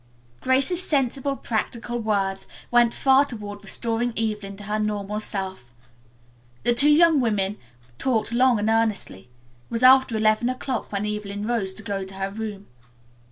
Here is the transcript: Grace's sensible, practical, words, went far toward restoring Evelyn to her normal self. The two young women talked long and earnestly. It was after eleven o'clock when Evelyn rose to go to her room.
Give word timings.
Grace's 0.39 0.81
sensible, 0.83 1.35
practical, 1.35 1.99
words, 1.99 2.47
went 2.71 2.91
far 2.91 3.23
toward 3.23 3.61
restoring 3.63 4.17
Evelyn 4.17 4.57
to 4.57 4.63
her 4.63 4.79
normal 4.79 5.19
self. 5.19 5.65
The 6.63 6.73
two 6.73 6.89
young 6.89 7.19
women 7.21 7.59
talked 7.99 8.31
long 8.33 8.57
and 8.57 8.67
earnestly. 8.67 9.29
It 9.29 9.69
was 9.69 9.83
after 9.83 10.17
eleven 10.17 10.49
o'clock 10.49 10.91
when 10.91 11.05
Evelyn 11.05 11.45
rose 11.45 11.71
to 11.75 11.83
go 11.83 12.03
to 12.03 12.15
her 12.15 12.31
room. 12.31 12.65